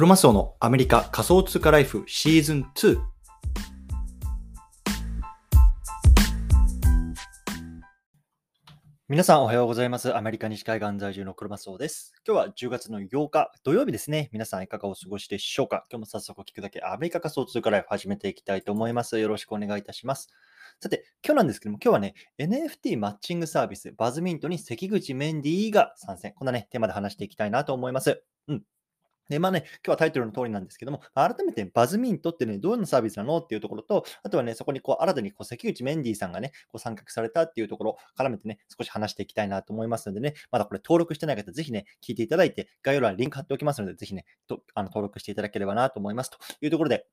[0.00, 2.98] クロマスオのアメリカ仮想通貨ライフシーズン2。
[9.10, 10.16] 皆さんおはようございます。
[10.16, 12.14] アメリカ西海岸在住のクロマスオです。
[12.26, 14.30] 今日は10月の8日土曜日ですね。
[14.32, 15.84] 皆さんいかがお過ごしでしょうか？
[15.90, 19.18] 今日も早速聞くだけアメリカ仮想通貨ライフ始めていきたいと思います。
[19.18, 20.30] よろしくお願いいたします。
[20.80, 26.32] さて、今日なんですけども、今日はね、NFT マッチングサービス、バズミントに関口メンディーが参戦。
[26.32, 28.22] こんなね、テーマで話していきたいなと思います。
[28.48, 28.62] うん。
[29.30, 46.30] で、まあね、今日はタイトルの通りなんですけども、改めてバズミントってね、どういうサービスなのっていうところと、あとはね、そこにこう新たにこう関口メンディーさんがね、こう参画されたっていうところ、絡めてね、少し話していきたいなと思いますのでね、まだこれ登録してない方、ぜひね、聞いていただいて、概要欄にリンク貼っておきますので、ぜひね、とあの登録していただければなと思います。
[46.30, 47.06] というところで、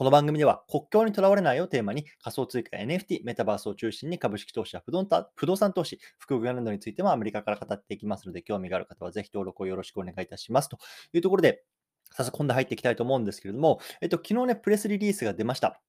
[0.00, 10.70] この番組では国境にとらわれないをテーマに仮想通貨 NFT、メタバースを中心に株式投資や不動産不動産投資、副業などについてもアメリカから語っていきますので、興味がある方はぜひ登録をよろしくお願いいたします。
[10.70, 10.78] と
[11.12, 11.64] いうところで、
[12.12, 15.82] 早速今度入っていきたいと思うんですけれども、えっと、昨日ね、プレスリリースが出ました。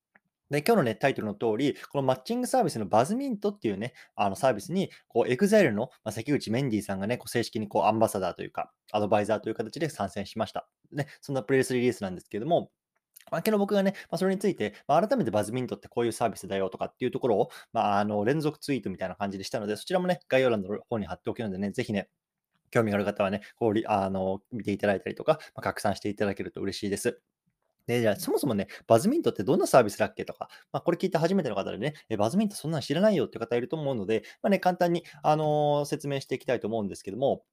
[0.50, 10.68] で、今日のね、タイトルの通り、このマッチングサービスの Buzzmint っていうね、あのサービスに、こう、 EXILE の、まあ、関口メンディーさんがね、こう正式にこうアンバサダーというか、アドバイザーという形で参戦しました。
[10.92, 12.72] ね、そんなプレスリリースなんですけれども、
[13.38, 22.10] 昨日僕がね、まあ、それについて、まあ、改めて Buzzmint ってこういうサービスだよとかっていうところを、まあ、あの連続ツイートみたいな感じでしたので、そちらもね、概要欄の方に貼っておくのでね、ぜひね、
[22.72, 27.22] 興味がある方はね、こうあの見ていただいたりとか、まあ、拡散していただけると嬉しいです。
[27.88, 37.44] で、じゃあ、そもそもね、バズミントってどんなサービスだっけとか、まあ、これ聞いた初めての方でね、えバズミントそんなの知らないよって方いると思うので、まあね、簡単に、あのー説明していきたいと思うんですけども、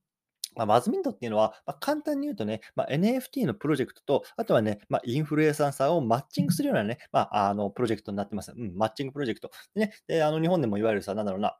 [0.56, 8.52] まあ、マズミントっていうのは、まあ、簡単に言うとね、まあ、NFT のプロジェクトと、あとはね、まあ、インフルエンサーさんをマッチングするようなね、まあ、あのプロジェクトになってます。
[8.56, 9.50] うん、マッチングプロジェクト。
[9.74, 11.58] でね、であの日本でもいわゆるさ、なんだろうな、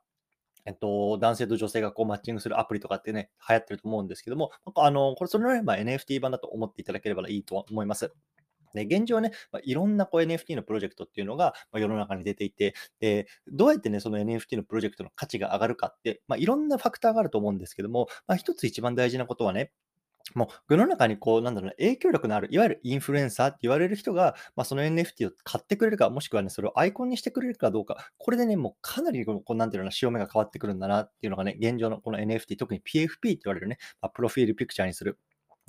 [0.65, 8.13] えっと、男性と女性がこうマッチングするアプリとかってね、流行ってると思うんですけども、あのこれそれのね、ま、NFT 版だと思っていただければいいと思います。
[8.73, 19.71] で現状ね、まあ、いろんなこう NFT のプロジェクトっていうのが、まあ、世の中に出ていてで、どうやってね、その NFT のプロジェクトの価値が上がるかって、まあ、いろんなファクターがあると思うんですけども、まあ、一つ一番大事なことはね、
[20.35, 35.17] もう世の中にこう、なんだろうな、影響力のある、いわゆるインフルエンサーって言われる人が、まあ、その NFT を買ってくれるか、もしくはね、それをアイコンにしてくれるかどうか、これでね、もうかなりこう、こうなんていうのかな、潮目が変わってくるんだなっていうのがね、現状のこの NFT、特に PFP って言われるね、まあ、プロフィールピクチャーにする。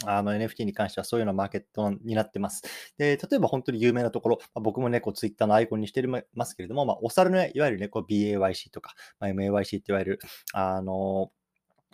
[0.07, 2.63] あの NFT に関してはそういうようなマーケットになってます。
[2.99, 6.03] で、例えば本当に有名なところ、まあ、僕もね、こう Twitter のアイコンにして
[6.35, 10.19] ますけれども、まあ、お猿のね、いわゆるね、こう BAYC とか、まあ、MAYC って言われる、
[10.53, 11.31] あの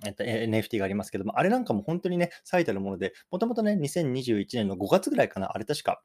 [0.04, 6.02] えっと、NFT がありますけども、あれなんかも本当にね、最たるもので、もともとね、2021年の5月ぐらいかな、あれ確か、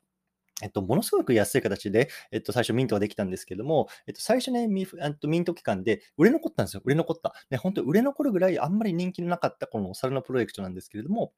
[0.62, 6.82] えっと、ものすごく安い形で、えっと、最初ミントができたんですけども、えっと、最初ね、ミえっと、ミント期間で売れ残ったんですよ。
[6.86, 7.34] 売れ残った。
[7.50, 11.34] ね、本当売れ残るぐらいあんまり人気のなかったこのお猿のプロジェクトなんですけれども、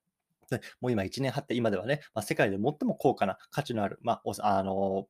[0.53, 5.08] でもう今1年経って今ではね、まあ、世界で最も高価な価値のある、まあ、あの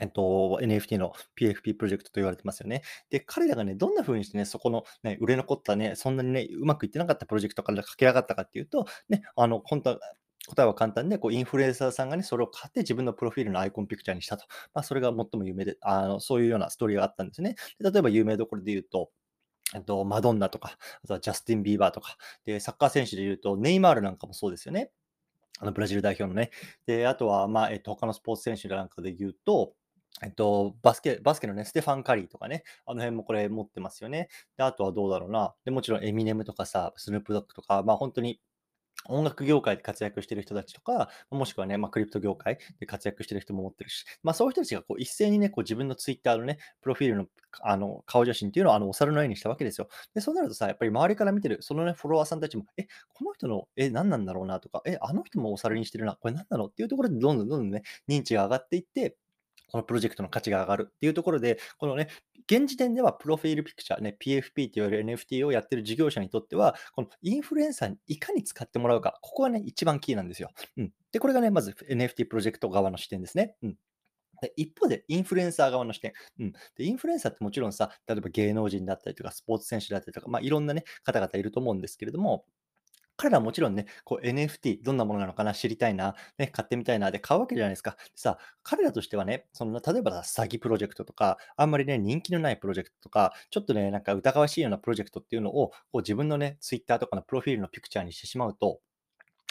[0.00, 2.82] えっと、NFT の PFP プロジェクトと言われてますよね。
[3.10, 9.98] で、彼らがね、どんな風にしてね、そこの、ね、売れ残ったね、そんなにね、うまくいってなかったプロジェクトから駆け上がったかっていうと、ね、あの、本当は
[10.48, 14.46] 答えは簡単で、こうインフルエンサーさんがね、それを買って自分のプロフィールのアイコンピクチャーにしたと。
[14.74, 17.56] まあ、それが最も有名で、あのそういうようなストーリーがあったんですね。
[17.80, 19.10] 例えば有名どころで言うと、
[19.74, 24.90] えっと、マドンナとか、あとはジャスティン・ビーバーとか、で、サッカー選手で言うと、ネイマールなんかもそうですよね。
[25.60, 26.50] あのブラジル代表のね。
[26.86, 29.74] で、あとは、まあ、えっと、他のスポーツ選手なんかで言うと、
[30.22, 34.28] えっと、バスケ、バスケのね、ステファン・カリーとかね、あの辺もこれ持ってますよね。
[34.56, 35.54] で、あとはどうだろうな。
[35.64, 38.40] で、もちろんエミネムとかさ、スヌープドッグとか、まあ本当に
[39.08, 47.26] 音楽業界で活躍してる人たちとか、もしくはね、まあ、クリプト業界で活躍してる人も持ってるし、まあ、そういう人たちがこう一斉にね、こう自分のツイッターのね、プロフィールの
[47.62, 49.88] あの顔写真っていうのをあのお猿の絵にしたわけですよ。
[50.14, 52.84] で、そうなるとさ、やっぱり周りから見てる、そのね、フォロワーさんたちも、え、
[53.14, 59.16] この人の絵何なんだろうなとか、え、あの人もお猿にしてるな、これ何なのっていうところでどんどんどんどんね、認知が上がっていって、
[59.70, 62.08] このプロジェクトの価値が上がるっていうところで、このね、
[62.50, 70.50] 現時点ではプロフィールピクチャー、ね、PFP って言われる NFT をやってる事業者にとっては、このインフルエンサーにいかに使ってもらうか、ここがね、一番キーなんですよ。
[70.76, 70.92] うん。
[71.12, 73.56] で、これがね、まず NFT プロジェクト側の視点ですね。
[73.62, 73.76] うん。
[74.56, 76.84] 一方で、インフルエンサー側の視点、うんで。
[76.84, 82.44] インフルエンサーってもちろんさ、例えば芸能人だったりとか、スポーツ選手だったりとか、まあ、いろんなね、方々いると思うんですけれども、
[83.20, 87.98] 彼らはもちろんね、こう NFT、どんなものなのかな、知りたいな、ね、買ってみたいな、で買うわけじゃないですか。
[88.16, 98.80] さあ、彼らとしてはね、その例えば詐欺プロジェクトとか、あんまりね、人気のないプロジェクトとか、ちょっとね、なんか疑わしいようなプロジェクトっていうのを、こう自分のね、Twitter とかのプロフィールのピクチャーにしてしまうと、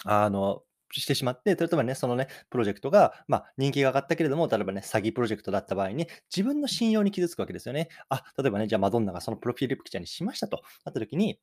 [0.03, 7.89] あの、してしまって、例えばね、そのね、プロジェクトが、まあ、人気が上がったけれども、例えばね、詐欺プロジェクトだった場合に、自分の信用に傷つくわけですよね。
[8.09, 11.39] あ、例えばね、じゃあマドンナがそのプロフィールピクチャーにしましたとなった時に、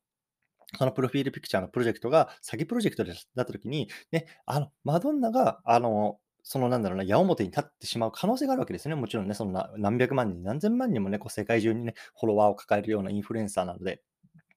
[0.77, 8.95] そのプロフィールピクチャーのプロジェクトが詐欺プロジェクトだったときに、ね、あの、マドンナが、あの、そのなんだろうな、矢面に立ってしまう可能性があるわけですね。
[8.95, 14.01] もちろんね、そんな何百万人、何千万人もね、こう世界中にね、フォロワーを抱えるようなインフルエンサーなので、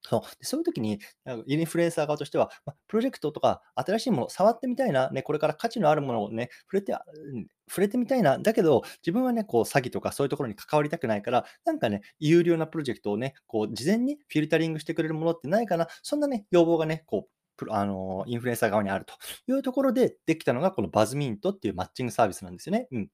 [0.03, 0.21] そう。
[0.23, 0.99] で、そういう時に、
[1.47, 6.93] インフルエンサー側としては、ま、プロジェクトとか新しいもの、触ってみたいな、ね、これから価値のあるものをね、触れて、
[7.69, 19.15] 触れてみたいな、だけど、自分はね、こう詐欺とかそういうところに関わりたくないから、なんかね、有料なプロジェクトをね、こう事前にフィルタリングしてくれるものってないかな、そんなね、要望がね、こう、あの、インフルエンサー側にあると
[19.53, 22.89] いうところでできたのが、このバズミントっていうマッチングサービスなんですよね。
[22.91, 23.09] うん。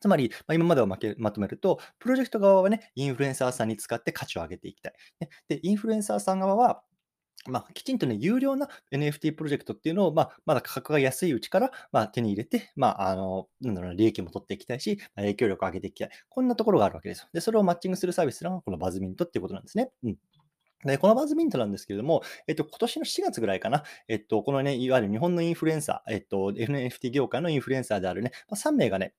[0.00, 4.92] つまり、まあ、今までをまけまとめると、プロジェクト側はね、インフルエンサーさんに使って価値を上げていきたい。
[5.20, 6.82] ね、で、インフルエンサーさん側は、
[7.46, 16.10] まあ、きちんとね、有料な NFT プロジェクトっていうのを、まあ、まだ価格が安いうちから、まあ、手に入れて、まあ、あの、なんだろうな、利益も取っていきたいし、まあ、影響力を上げていきたい。
[16.28, 17.28] こんなところがあるわけですよ。
[17.32, 19.90] で、それをマッチングするサービスがこのバズミントっていうことなんですね。
[20.02, 20.16] うん。
[20.84, 29.14] で、このバズミントなんですけれども、えっと、今年の4月ぐらいかな、えっと、このね、いわゆる日本のインフルエンサー、えっと、NFT 業界のインフルエンサーであるね、まあ、3名がね、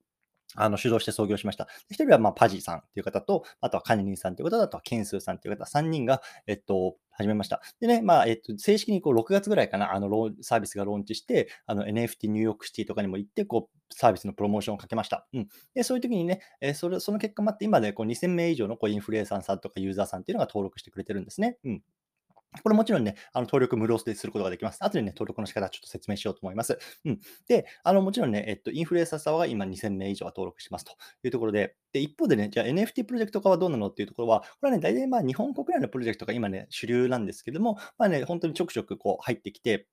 [0.56, 1.68] あの、主導して創業しました。
[1.90, 7.62] 一人は、まあ、パジさんという方と、あとはカニニンさんという方、あとはケンスーさんという方、3人が、えっと、始めました。
[7.80, 10.10] でね、まあ、えっと、正式にこう6月ぐらいかな、あの、
[10.42, 15.28] サービスがローンチして、あの NFT ニューヨークシティとかにも行って、こう、サービスのプロモーションをかけました。
[15.34, 15.48] うん。
[15.74, 21.58] で、そういう時にね、え、それその結果もあって、今でこう2000名以上のこうインフルエンサーさんとかユーザーさんっていうのが登録してくれてるんですね。
[21.64, 21.84] うん。
[22.64, 24.84] これもちろんね、あの登録無料ですることができます。
[24.84, 26.78] 後でね、登録の仕方ちょっと説明しようと思います。
[27.06, 27.20] うん。
[27.48, 30.92] で、あの、もちろんね、えっと、インフルエンサーさんは今2000名以上は登録してますと
[31.24, 39.88] いうところで、で、一方でね、じゃあ NFT プロジェクト化はどうなのっていうところは、これはね、大体まあ日本国内のプロジェクトが今ね、主流なんですけども、まあね、本当にちょくちょくこう入ってきて、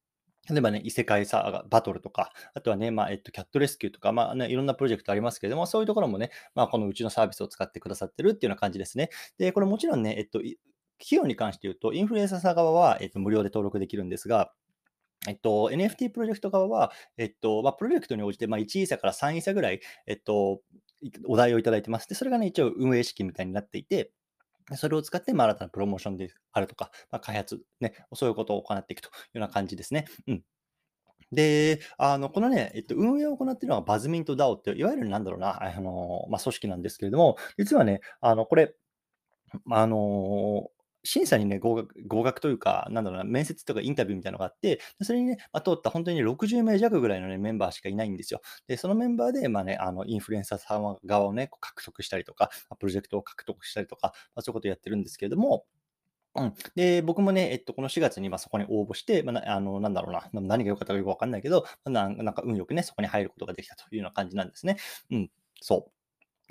[0.50, 9.10] 例えばね、異世界サー、バトルとか、あとはね、まあ、えっと、キャットレスキューとか、まあね、いろんなプロジェクトありますけれども、そういうところもね、まあ、このうちのサービスを使ってくださってるっていうような感じですね。
[9.36, 10.40] で、これもちろんね、えっと、
[11.00, 14.52] 費用に関して言うと、インフルエンサー側は、えっと、無料で登録できるんですが、
[15.26, 20.60] えっと、NFT プロジェクト側は、えっと、まあ、プロジェクトに応じて、まあ、1イーサから3イーサぐらい、えっと、
[21.26, 22.08] お題をいただいてます。
[22.08, 24.12] で、それがね、一応運営資金みたいになっていて、
[24.74, 30.06] それを使って、まあ、新たなプロモーションであるとか、まあ、開発、ね、そういうことを行っていくというような感じですね。
[30.26, 30.42] うん。
[31.32, 38.74] で、あの、このね、えっと、運営を行っているのはバズミント DAO っていう、いわゆるなんだろうな、あの、まあ、組織なんですけれども、実はね、あの、これ、
[39.70, 40.68] あの
[41.04, 48.40] 審査にね、合格合格というか、なんだろうな、面接とかインタビューみたいなのがあって、それにね、まあ、通った本当に60名弱ぐらいのね、メンバーしかいないんですよ。
[48.66, 55.64] で、そのメンバーで、まあね、あの、インフルエンサー様側をね、獲得したりとか、プロジェクトを獲得したりとか、まあ、そういうことをやってるんですけれども、
[56.36, 56.54] うん。
[56.76, 64.76] で、僕もね、えっと、この4月にまそこに応募して、まあ、なあの、なんだろうな、何が良かったかよくわかんないけど、まななんか運よくね、そこに入ることができたというような感じなんですね。
[65.10, 65.30] うん、
[65.60, 65.97] そう。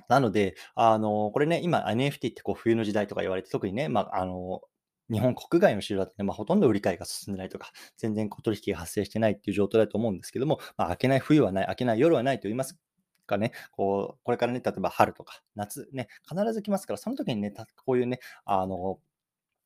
[0.07, 4.61] なので、あの、これね、今 NFT ってこう冬の時代とか言われて、特にね、まあ、あの、
[5.09, 12.77] 日本国外の市場だってね、まあ、ほとんど売り買いが進んでないとか、 全然小取引が発生してないっていう状態だと思うんですけども、まあ、明けない冬はない、明けない夜はないと言います
[13.25, 17.53] かね、こう、これからね、例えば春とか夏ね、必ず来ますから、その時にね、
[17.85, 18.99] こういうね、あの、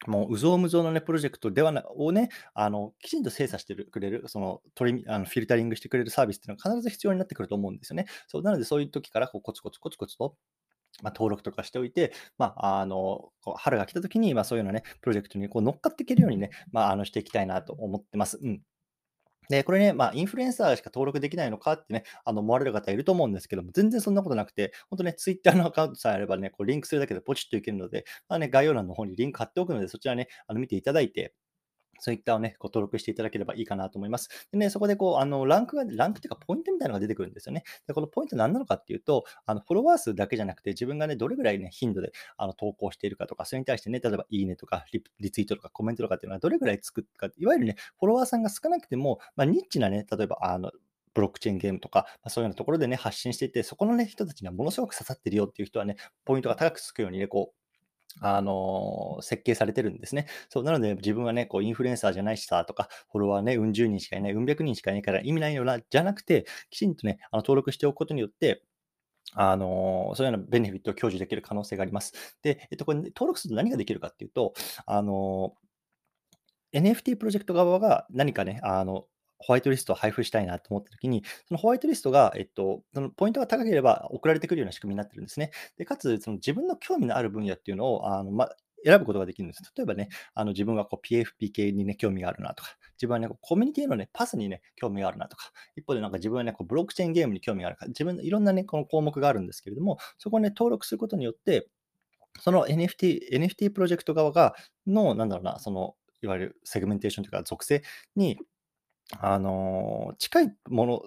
[0.08, 8.06] もう、うぞうむぞうのね、プロジェクトではなをね、あの、きちんと精査してくれる、その、取りあのフィルタリングしてくれるサービスっていうのは必ず必要になってくると思うんですよね。
[8.28, 10.36] そう、なのでそういう時からこうコツコツコツコツと
[11.02, 18.40] まあ、登録とかしておいて、まあ、あの、こう春が来た時に、まあ、そういうようなね、プロジェクトにこう乗っかっていけるようにね、まあ、あの、していきたいなと思ってます。
[18.42, 18.62] うん。
[19.50, 31.34] で、これね、まあ、インフルエンサーしか登録できないのかってね、あの思われる方いると思うんですけども、全然そんなことなくて、本当ね、ツイッターのアカウントさえあればね、こうリンクするだけでポチッといけるので、まあね、概要欄の方にリンク貼っておくので、そちらね、あの見ていただいて、
[32.02, 34.48] そういったをね、こう登録していただければいいかなと思います。
[34.52, 37.64] でね、そこでこう、あの、ランクが、ランクっていうか、ポイントみたいなのが出てくるんですよね。
[37.88, 50.72] で、このポイント何なのかっていうと、あの、フォロワー数だけじゃなくて、自分がね、どれぐらいね、頻度であの投稿しているかとか、それに対してね、例えば、いいねとかリ、リツイートとか、コメントとかっていうのは、どれぐらいつくか、いわゆるね、フォロワーさんが少なくても、まあ、ニッチなね、例えば、あの、
[51.14, 57.61] ブロックチェーンゲームとか、まあ、そういうようなところでね、発信していて、そこのね、人たちにはものすごく刺さってるよっていう人はね、ポイントが高くつくようにね、こう、
[58.20, 60.28] あの、設計されてるんですね。
[60.50, 68.64] そう、なので自分はね、こう、インフルエンサーじゃないしさとか、フォロワーね、うん十人しかいない、うん百人しかいないから意味ないよな、じゃなくて、きちんとね、あの登録しておくことによって、
[69.34, 72.14] あの、そういうようなベネフィットを享受できる可能性があります。
[72.44, 74.54] で、えっと、これ、ね、登録すると何ができるかっていうと、
[74.86, 75.54] あの、
[76.74, 79.06] NFT プロジェクト側が何かね、あの、
[79.42, 85.52] ホワイトリストを配布したいなと思ったときに、そのホワイトリストが、えっと、そのポイントが高ければ送られてくるような仕組みになってるんですね。
[85.78, 88.50] で、かつ、その自分の興味のある分野っていうのを、あの、ま、
[88.84, 89.64] 選ぶことができるんです。
[89.76, 101.68] 例えばね、あの自分はこう PFP 系にね、興味があるなとか、自分はね、コミュニティのね、パスにね、興味があるなとか、一方でなんか自分はね、こうブロックチェーンゲームに興味があるか、自分のいろんなね、この項目があるんですけれども、そこにね、登録することによって、
[102.40, 104.56] その NFT、NFT プロジェクト側が、
[104.88, 107.84] の、なんだろうな、そのいわゆるセグメンテーションというか属性
[108.16, 108.38] に、
[109.20, 111.02] あの、近いもの、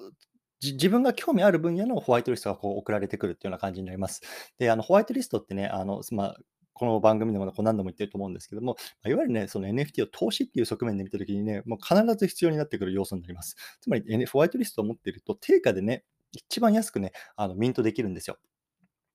[0.63, 4.23] 自分が興味ある分野のホワイトリストがこう送られてくるっていうような感じになります。
[4.59, 6.37] で、あのホワイトリストってね、あのまあ、
[6.73, 13.57] この番組でも何度も言ってると思うんですけども、いわゆるね、その NFT を投資っていう側面で見たときにね、もう必ず必要になってくる要素になります。
[13.81, 18.39] つまり、N ホワイトリストを持っていると、定価でね、一番安くね、あのミントできるんですよ。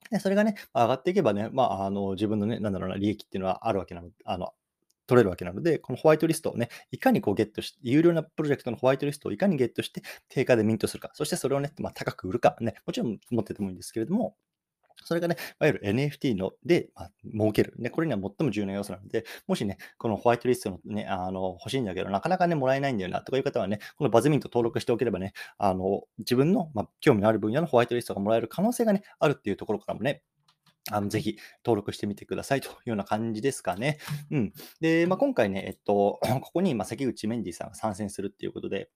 [0.09, 4.53] で、それがね、上がっていけばね、まあ、あの、自分のね、なんだろうな、利益っていうのはあるわけなの、あの、
[5.09, 14.35] 取れるわけなので、このホワイトリストをね、いかにこうゲットして、有料なプロジェクトのホワイトリストをいかにゲットして、定価でミントするか、そしてそれをね、まあ、高く売るか、ね、もちろん持っててもいいんですけれども、
[15.03, 17.73] それがね、いわゆる NFT ので、まあ、儲ける。
[17.77, 30.21] ね、これには最も重要な要素なので、もしね、このホワイトリストのね、あの、欲しいんだけど、なかなかね、もらえないんだよな、とかいう方はね、このバズミント登録しておければね、あの、自分の、まあ、興味のある分野のホワイトリストがもらえる可能性がね、あるっていうところからもね、
[30.91, 33.99] あのぜひ登録してみてください というような感じですかね。
[34.31, 34.53] うん。
[34.79, 38.89] で、まあ、今回ね、えっと、 ここに、ま関口メンディさんが参戦するっていうことで、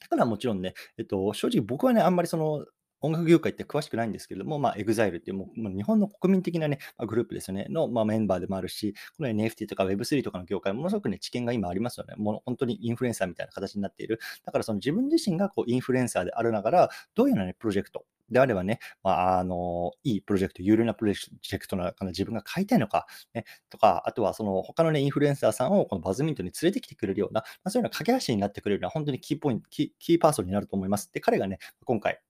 [0.00, 2.66] だからもちろんね、えっと、正直僕はね、あんまりその、
[3.00, 12.14] 音楽業界って詳しくないんですけれども、まあ、EXILE っていうもうもう日本の国民的なね、まあ、グループですよね、の、まあ、メンバーでもあるし、この NFT とか Web3 とかの業界、ものすごくね、知見が今ありますよね。
[12.16, 14.20] もう本当にインフルエンサーみたいな形になっている。
[14.44, 31.10] だからその自分自身がこうインフルエンサーであるながら、どういうような、ね、プロジェクト、であればね、まあ、あの、いいプロジェクト、優良なプロジェクトなの自分が買いたいのか、ね、とか、あとはその他のね、インフルエンサーさんをこの Buzzmint に連れてきてくれるような、まあ、そういうような駆け橋になってくれるような、本当にキーポイント、キーパーソンになると思います。
[31.12, 32.20] で、彼がね、今回、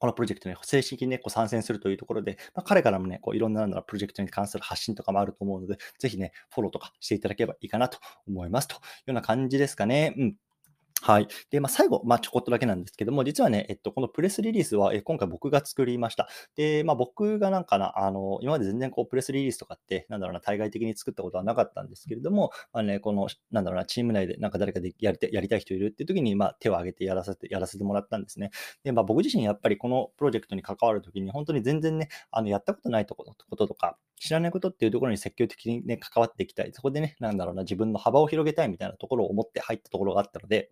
[0.00, 10.14] このプロジェクトに正式に、ね、こう参戦するというところで、まあ、彼からもね、こういろんなプロジェクトに関する発信とかもあると思うので、ぜひね、フォローとかしていただければいいかなと思いますというような感じですかね。
[10.16, 10.34] うん。
[11.02, 11.28] はい。
[11.50, 16.28] で、まあ、最後、まあ、ちょこっとだけなんですけども、実はね、えっと、このプレスリリースは、え今回僕が作りました。
[16.56, 28.50] で、まあ、僕がなんかな、あの、今まで全然こう、プレスリリースとかって、なんだろうな、対外的に作ったことはなかったんですけれども、まあね、この、なんだろうな、チーム内でなんか誰かでやりたやりたい人いるっていう時に、まあ、手を挙げてやらせて、やらせてもらったんですね。
[28.84, 36.72] で、まあ、僕自身やっぱりこのプロジェクトに関わるときに、本当に全然ね、あの、やったことないところこととか、知らないことっていうところに積極的にね、関わっていきたい。
[36.74, 40.70] そこでね、なんだろうな、自分の幅を広げたいみたいなところを思って入ったところがあったので、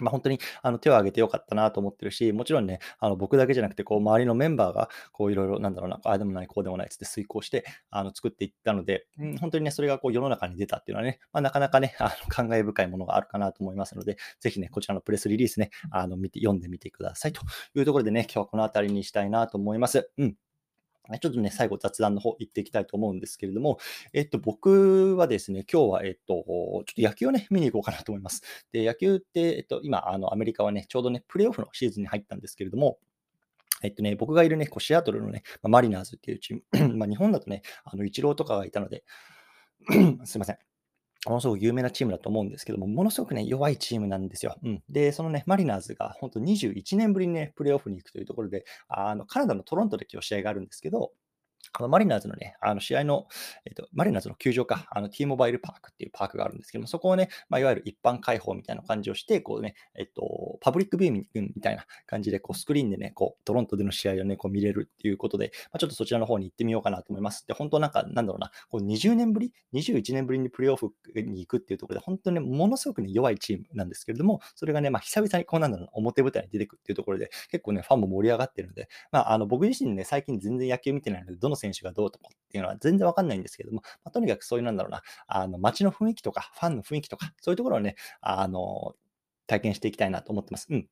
[0.00, 17.42] まあ、本当にあの手を挙げてよかったなと思ってるし、もちろんね、あの僕だけじゃなくて、こう周りのメンバーがこういろいろ、なんだろうな、ああでもない、こうでもないつって遂行してあの作っていったので、うん、本当にね、それがこう世の中に出たっていうのはね、まあ、なかなかね、あの感慨深いものがあるかなと思いますので、ぜひね、こちらのプレスリリースね、あの見て読んでみてくださいと
[17.74, 20.10] いうところでね、今日はこの辺りにしたいなと思います。
[20.16, 20.36] うん。
[21.20, 23.78] ちょっとね、最後雑談の方行っていきたいと思うんですけれども、
[24.12, 28.42] えっと、僕はですね、今日は、えっと、ちょっと野球をね、見に行こうかなと思います。
[28.72, 32.98] で、野球って、えっと、今、あの、アメリカはね、ちょうどね、プレイオフのシーズンに入ったんですけれども、
[33.82, 39.04] えっとね、僕がいるね、こうシアトルのね、マリナーズっていうチーム、 まあ、日本だとね、あの、イチローとかがいたので、
[40.24, 40.71] すいません。
[41.26, 44.56] ものすごく有名なチームだと思うんですけども、ものすごくね、弱いチームなんですよ。
[44.64, 51.12] うん、で、そのね、マリナーズが本当21年ぶりにね、プレーオフに行くというところで、あのカナダのトロントで今日試合があるんですけど、
[51.74, 53.26] あのマリナーズのね、あの試合の、
[53.64, 67.46] えっと、マリナーズの球場か、あの T モバイルパークっていうパークがあるんですけども、そこをね、まあ、いわゆる一般開放みたいな感じをして、こうね、えっと、パブリックビューミングみたいな感じで、こうスクリーンでね、こうトロントでの試合をね、こう見れるっていうことで、まあ、ちょっとそちらの方に行ってみようかなと思います。
[67.46, 88.94] で、本当なんか、なんだろうな、こう20年ぶり、21年ぶりにプレーオフに行くっていうところで、本当にね、ものすごくね、弱いチームなんですけれども、それがね、まあ、久々にこうなんだろうな、表舞台に出てくっていうところで、結構ね、ファンも盛り上がってるので、まあ、あの僕自身ね、最近全然野球見てないので、どの選手がどうとかっていうのは全然わかんないんですけども、まあ、とにかくそういうなんだろうな、あの街の雰囲気とか、ファンの雰囲気とか、そういうところをね、あの、
[89.46, 90.66] 体験していきたいなと思ってます。
[90.70, 90.88] うん。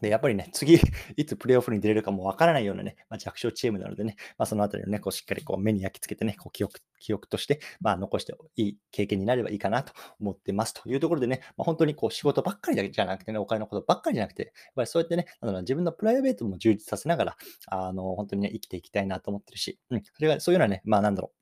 [0.00, 0.78] で、やっぱりね、次、
[1.16, 10.74] いつプレイオフに出れるかもわからないようなね、まあ、弱小チームなのでね、まあ、そのあたりをね、こうしっかりこう目に焼き付けてね、こう記憶、記憶として、まあ、残していい経験になればいいかなと思ってます。
[10.74, 17.36] というところでね、まあ、本当にこう仕事ばっかりだけじゃなくてね、お金のことばっかりじゃなくて、やっぱりそうやってね、なんだ自分のプライベートも充実させながら、
[17.66, 21.38] あの、本当にね、生きていきたいなと思ってるし、うん、それが、そういうのはね、まあなんだろう、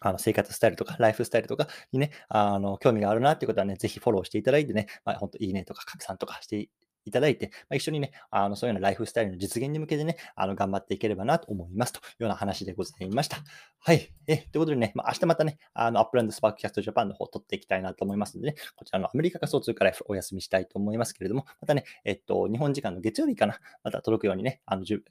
[0.00, 6.68] あの生活スタイルとかライフスタイルとかにね、あの興味があるなっていうことはね、ぜひフォローしていただいてね、まあ、本当いいねとか拡散とかして
[7.04, 13.38] いただいて、まあ、一緒にね、あのそういうようなライフスタイルの実現に向けてね、あの頑張っていければなと思いますというような話でございました。
[13.78, 14.12] はい。
[14.26, 25.02] えということでね、まあ、明日またね、あのアップランドスパークキャストジャパンの方を撮っていきたいなと思いますのでね、こちらのアメリカ仮想通貨ライフお休みしたいと思いますけれども、またね、えっと、日本時間の月曜日かな、また届くようにね、あの準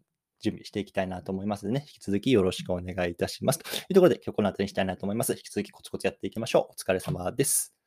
[0.43, 3.59] 備していきたいなと思いますのでね、引き続きよろしくお願いいたします。
[3.59, 5.33] というところで、今日この辺りにしたいなと思います。
[5.33, 6.73] 引き続きコツコツやっていきましょう。
[6.73, 7.82] お疲れ様です。